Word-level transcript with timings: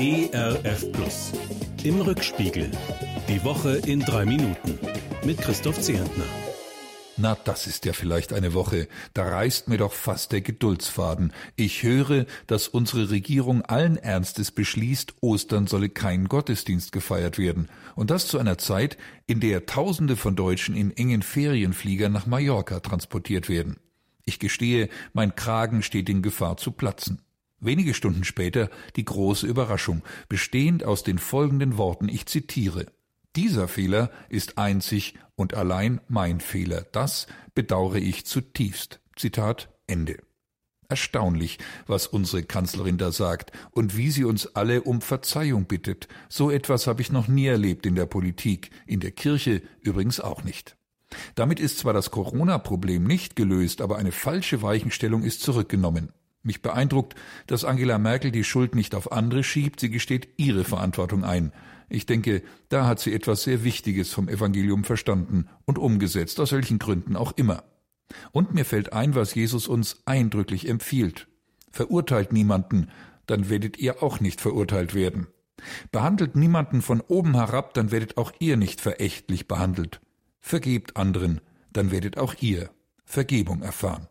ERF 0.00 0.92
Plus. 0.92 1.32
Im 1.82 2.00
Rückspiegel. 2.00 2.70
Die 3.28 3.42
Woche 3.42 3.78
in 3.78 3.98
drei 3.98 4.24
Minuten. 4.24 4.78
Mit 5.24 5.38
Christoph 5.38 5.80
Zehentner. 5.80 6.22
Na, 7.16 7.36
das 7.42 7.66
ist 7.66 7.84
ja 7.84 7.92
vielleicht 7.92 8.32
eine 8.32 8.54
Woche. 8.54 8.86
Da 9.12 9.24
reißt 9.24 9.66
mir 9.66 9.78
doch 9.78 9.92
fast 9.92 10.30
der 10.30 10.40
Geduldsfaden. 10.40 11.32
Ich 11.56 11.82
höre, 11.82 12.26
dass 12.46 12.68
unsere 12.68 13.10
Regierung 13.10 13.62
allen 13.62 13.96
Ernstes 13.96 14.52
beschließt, 14.52 15.14
Ostern 15.20 15.66
solle 15.66 15.88
kein 15.88 16.28
Gottesdienst 16.28 16.92
gefeiert 16.92 17.36
werden. 17.36 17.68
Und 17.96 18.10
das 18.12 18.28
zu 18.28 18.38
einer 18.38 18.56
Zeit, 18.56 18.98
in 19.26 19.40
der 19.40 19.66
Tausende 19.66 20.14
von 20.14 20.36
Deutschen 20.36 20.76
in 20.76 20.96
engen 20.96 21.22
Ferienfliegern 21.22 22.12
nach 22.12 22.26
Mallorca 22.26 22.78
transportiert 22.78 23.48
werden. 23.48 23.80
Ich 24.24 24.38
gestehe, 24.38 24.90
mein 25.12 25.34
Kragen 25.34 25.82
steht 25.82 26.08
in 26.08 26.22
Gefahr 26.22 26.56
zu 26.56 26.70
platzen. 26.70 27.20
Wenige 27.60 27.94
Stunden 27.94 28.24
später 28.24 28.70
die 28.96 29.04
große 29.04 29.46
Überraschung, 29.46 30.02
bestehend 30.28 30.84
aus 30.84 31.02
den 31.02 31.18
folgenden 31.18 31.76
Worten, 31.76 32.08
ich 32.08 32.26
zitiere 32.26 32.86
dieser 33.38 33.68
Fehler 33.68 34.10
ist 34.28 34.58
einzig 34.58 35.14
und 35.36 35.54
allein 35.54 36.00
mein 36.08 36.40
Fehler. 36.40 36.86
Das 36.90 37.28
bedauere 37.54 37.98
ich 37.98 38.26
zutiefst. 38.26 39.00
Zitat 39.14 39.68
Ende. 39.86 40.18
Erstaunlich, 40.88 41.58
was 41.86 42.08
unsere 42.08 42.42
Kanzlerin 42.42 42.98
da 42.98 43.12
sagt 43.12 43.52
und 43.70 43.96
wie 43.96 44.10
sie 44.10 44.24
uns 44.24 44.56
alle 44.56 44.82
um 44.82 45.02
Verzeihung 45.02 45.66
bittet. 45.66 46.08
So 46.28 46.50
etwas 46.50 46.88
habe 46.88 47.00
ich 47.00 47.12
noch 47.12 47.28
nie 47.28 47.46
erlebt 47.46 47.86
in 47.86 47.94
der 47.94 48.06
Politik, 48.06 48.70
in 48.86 48.98
der 48.98 49.12
Kirche 49.12 49.62
übrigens 49.82 50.18
auch 50.18 50.42
nicht. 50.42 50.76
Damit 51.36 51.60
ist 51.60 51.78
zwar 51.78 51.92
das 51.92 52.10
Corona-Problem 52.10 53.04
nicht 53.04 53.36
gelöst, 53.36 53.82
aber 53.82 53.98
eine 53.98 54.10
falsche 54.12 54.62
Weichenstellung 54.62 55.22
ist 55.22 55.42
zurückgenommen. 55.42 56.12
Mich 56.42 56.62
beeindruckt, 56.62 57.14
dass 57.46 57.64
Angela 57.64 57.98
Merkel 57.98 58.30
die 58.30 58.44
Schuld 58.44 58.74
nicht 58.74 58.94
auf 58.94 59.12
andere 59.12 59.42
schiebt, 59.42 59.80
sie 59.80 59.90
gesteht 59.90 60.28
ihre 60.36 60.64
Verantwortung 60.64 61.24
ein. 61.24 61.52
Ich 61.88 62.06
denke, 62.06 62.42
da 62.68 62.86
hat 62.86 63.00
sie 63.00 63.12
etwas 63.12 63.42
sehr 63.42 63.64
Wichtiges 63.64 64.12
vom 64.12 64.28
Evangelium 64.28 64.84
verstanden 64.84 65.48
und 65.64 65.78
umgesetzt, 65.78 66.38
aus 66.40 66.52
welchen 66.52 66.78
Gründen 66.78 67.16
auch 67.16 67.32
immer. 67.36 67.64
Und 68.32 68.54
mir 68.54 68.64
fällt 68.64 68.92
ein, 68.92 69.14
was 69.14 69.34
Jesus 69.34 69.68
uns 69.68 70.02
eindrücklich 70.06 70.68
empfiehlt. 70.68 71.28
Verurteilt 71.70 72.32
niemanden, 72.32 72.90
dann 73.26 73.50
werdet 73.50 73.78
ihr 73.78 74.02
auch 74.02 74.20
nicht 74.20 74.40
verurteilt 74.40 74.94
werden. 74.94 75.26
Behandelt 75.90 76.36
niemanden 76.36 76.82
von 76.82 77.00
oben 77.00 77.34
herab, 77.34 77.74
dann 77.74 77.90
werdet 77.90 78.16
auch 78.16 78.32
ihr 78.38 78.56
nicht 78.56 78.80
verächtlich 78.80 79.48
behandelt. 79.48 80.00
Vergebt 80.40 80.96
anderen, 80.96 81.40
dann 81.72 81.90
werdet 81.90 82.16
auch 82.16 82.34
ihr 82.40 82.70
Vergebung 83.04 83.62
erfahren. 83.62 84.08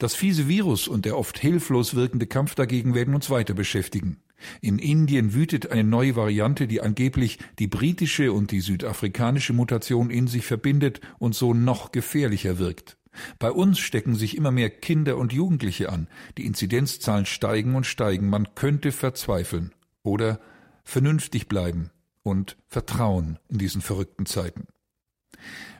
Das 0.00 0.14
fiese 0.14 0.48
Virus 0.48 0.88
und 0.88 1.04
der 1.04 1.18
oft 1.18 1.38
hilflos 1.38 1.94
wirkende 1.94 2.26
Kampf 2.26 2.54
dagegen 2.54 2.94
werden 2.94 3.14
uns 3.14 3.28
weiter 3.28 3.52
beschäftigen. 3.52 4.16
In 4.62 4.78
Indien 4.78 5.34
wütet 5.34 5.70
eine 5.70 5.84
neue 5.84 6.16
Variante, 6.16 6.66
die 6.66 6.80
angeblich 6.80 7.38
die 7.58 7.66
britische 7.66 8.32
und 8.32 8.50
die 8.50 8.62
südafrikanische 8.62 9.52
Mutation 9.52 10.08
in 10.08 10.26
sich 10.26 10.46
verbindet 10.46 11.02
und 11.18 11.34
so 11.34 11.52
noch 11.52 11.92
gefährlicher 11.92 12.58
wirkt. 12.58 12.96
Bei 13.38 13.50
uns 13.50 13.78
stecken 13.78 14.14
sich 14.14 14.38
immer 14.38 14.50
mehr 14.50 14.70
Kinder 14.70 15.18
und 15.18 15.34
Jugendliche 15.34 15.90
an. 15.90 16.08
Die 16.38 16.46
Inzidenzzahlen 16.46 17.26
steigen 17.26 17.74
und 17.74 17.84
steigen. 17.84 18.30
Man 18.30 18.54
könnte 18.54 18.92
verzweifeln 18.92 19.74
oder 20.02 20.40
vernünftig 20.82 21.46
bleiben 21.46 21.90
und 22.22 22.56
vertrauen 22.68 23.38
in 23.48 23.58
diesen 23.58 23.82
verrückten 23.82 24.24
Zeiten. 24.24 24.66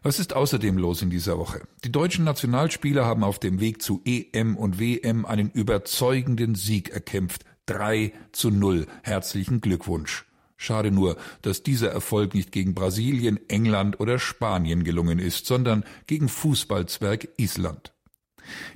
Was 0.02 0.18
ist 0.18 0.34
außerdem 0.34 0.78
los 0.78 1.02
in 1.02 1.10
dieser 1.10 1.38
Woche? 1.38 1.60
Die 1.84 1.92
deutschen 1.92 2.24
Nationalspieler 2.24 3.04
haben 3.04 3.22
auf 3.22 3.38
dem 3.38 3.60
Weg 3.60 3.82
zu 3.82 4.00
EM 4.04 4.56
und 4.56 4.80
WM 4.80 5.26
einen 5.26 5.50
überzeugenden 5.50 6.54
Sieg 6.54 6.88
erkämpft. 6.88 7.44
3 7.66 8.12
zu 8.32 8.50
0. 8.50 8.86
Herzlichen 9.02 9.60
Glückwunsch. 9.60 10.26
Schade 10.56 10.90
nur, 10.90 11.16
dass 11.42 11.62
dieser 11.62 11.90
Erfolg 11.90 12.34
nicht 12.34 12.52
gegen 12.52 12.74
Brasilien, 12.74 13.38
England 13.48 14.00
oder 14.00 14.18
Spanien 14.18 14.84
gelungen 14.84 15.18
ist, 15.18 15.46
sondern 15.46 15.84
gegen 16.06 16.28
Fußballzwerg 16.28 17.28
Island. 17.36 17.92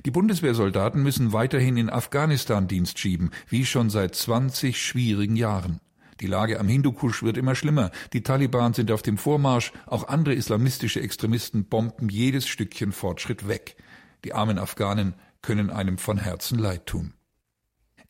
Die 0.05 0.11
Bundeswehrsoldaten 0.11 1.03
müssen 1.03 1.33
weiterhin 1.33 1.77
in 1.77 1.89
Afghanistan 1.89 2.67
Dienst 2.67 2.97
schieben, 2.99 3.31
wie 3.49 3.65
schon 3.65 3.89
seit 3.89 4.15
20 4.15 4.81
schwierigen 4.81 5.35
Jahren. 5.35 5.79
Die 6.21 6.27
Lage 6.27 6.59
am 6.59 6.67
Hindukusch 6.67 7.23
wird 7.23 7.37
immer 7.37 7.55
schlimmer. 7.55 7.91
Die 8.13 8.23
Taliban 8.23 8.73
sind 8.73 8.91
auf 8.91 9.01
dem 9.01 9.17
Vormarsch. 9.17 9.73
Auch 9.85 10.07
andere 10.07 10.33
islamistische 10.33 11.01
Extremisten 11.01 11.65
bomben 11.65 12.09
jedes 12.09 12.47
Stückchen 12.47 12.93
Fortschritt 12.93 13.47
weg. 13.47 13.75
Die 14.23 14.33
armen 14.33 14.57
Afghanen 14.57 15.15
können 15.41 15.69
einem 15.69 15.97
von 15.97 16.17
Herzen 16.17 16.57
leid 16.57 16.85
tun. 16.85 17.13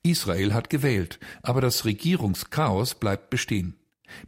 Israel 0.03 0.53
hat 0.53 0.69
gewählt, 0.69 1.19
aber 1.41 1.61
das 1.61 1.83
Regierungschaos 1.83 2.95
bleibt 2.95 3.31
bestehen. 3.31 3.75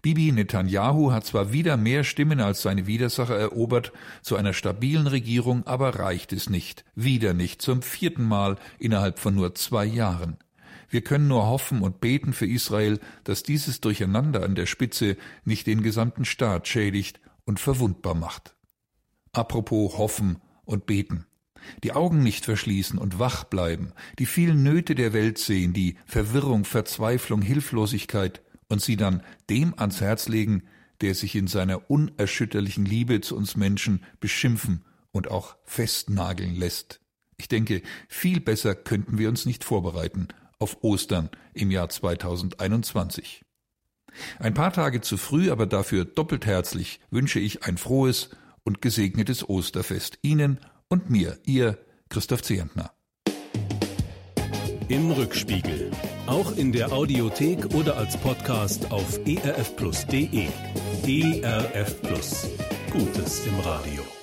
Bibi 0.02 0.32
Netanyahu 0.32 1.12
hat 1.12 1.26
zwar 1.26 1.54
wieder 1.54 1.78
mehr 1.78 2.04
Stimmen 2.04 2.42
als 2.42 2.64
seine 2.64 2.88
Widersacher 2.88 3.38
erobert, 3.38 3.94
zu 4.24 4.36
einer 4.36 4.54
stabilen 4.54 5.06
Regierung 5.06 5.66
aber 5.68 6.00
reicht 6.00 6.34
es 6.34 6.50
nicht, 6.50 6.84
wieder 6.96 7.34
nicht 7.34 7.62
zum 7.62 7.84
vierten 7.84 8.24
Mal 8.24 8.58
innerhalb 8.80 9.20
von 9.20 9.36
nur 9.36 9.54
zwei 9.54 9.86
Jahren. 9.86 10.38
Wir 10.90 11.02
können 11.02 11.28
nur 11.28 11.48
hoffen 11.48 11.82
und 11.82 12.00
beten 12.00 12.34
für 12.34 12.48
Israel, 12.48 13.00
dass 13.24 13.44
dieses 13.44 13.82
Durcheinander 13.82 14.44
an 14.44 14.56
der 14.56 14.66
Spitze 14.66 15.18
nicht 15.44 15.68
den 15.68 15.84
gesamten 15.84 16.26
Staat 16.26 16.68
schädigt 16.68 17.20
und 17.46 17.60
verwundbar 17.60 18.16
macht. 18.16 18.56
Apropos 19.34 19.98
hoffen 19.98 20.38
und 20.66 20.86
beten. 20.86 21.26
Die 21.84 21.92
Augen 21.92 22.24
nicht 22.24 22.46
verschließen 22.46 22.98
und 22.98 23.20
wach 23.20 23.44
bleiben, 23.44 23.92
die 24.20 24.26
vielen 24.26 24.64
Nöte 24.64 24.96
der 24.96 25.12
Welt 25.12 25.38
sehen, 25.38 25.74
die 25.74 25.98
Verwirrung, 26.06 26.64
Verzweiflung, 26.64 27.42
Hilflosigkeit 27.42 28.42
und 28.70 28.82
sie 28.82 28.96
dann 28.96 29.22
dem 29.50 29.78
ans 29.78 30.00
Herz 30.00 30.30
legen, 30.30 30.64
der 31.02 31.14
sich 31.14 31.36
in 31.36 31.48
seiner 31.48 31.90
unerschütterlichen 31.92 32.86
Liebe 32.86 33.20
zu 33.22 33.36
uns 33.36 33.58
Menschen 33.58 34.04
beschimpfen 34.20 34.86
und 35.12 35.30
auch 35.30 35.58
festnageln 35.66 36.56
lässt. 36.56 37.02
Ich 37.38 37.48
denke, 37.48 37.82
viel 38.08 38.40
besser 38.40 38.74
könnten 38.74 39.18
wir 39.18 39.30
uns 39.30 39.46
nicht 39.46 39.64
vorbereiten 39.64 40.30
auf 40.60 40.84
Ostern 40.84 41.30
im 41.54 41.72
Jahr 41.72 41.90
2021. 41.90 43.44
Ein 44.40 44.54
paar 44.54 44.74
Tage 44.74 45.02
zu 45.02 45.18
früh, 45.18 45.52
aber 45.52 45.66
dafür 45.66 46.06
doppelt 46.06 46.46
herzlich 46.46 47.00
wünsche 47.12 47.40
ich 47.40 47.64
ein 47.64 47.78
frohes 47.78 48.30
und 48.64 48.82
gesegnetes 48.82 49.48
Osterfest 49.48 50.20
Ihnen 50.22 50.60
und 50.90 51.10
mir, 51.10 51.38
Ihr 51.46 51.78
Christoph 52.10 52.44
Zehentner. 52.44 52.92
Im 54.90 55.12
Rückspiegel. 55.12 55.92
Auch 56.28 56.56
in 56.56 56.72
der 56.72 56.94
Audiothek 56.94 57.74
oder 57.76 57.98
als 57.98 58.16
Podcast 58.18 58.90
auf 58.92 59.20
erfplus.de. 59.26 60.48
ERF 61.06 62.02
Plus. 62.02 62.48
Gutes 62.92 63.46
im 63.46 63.60
Radio. 63.60 64.17